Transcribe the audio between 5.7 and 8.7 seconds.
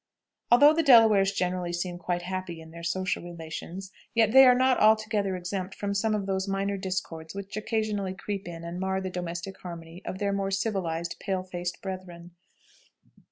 from some of those minor discords which occasionally creep in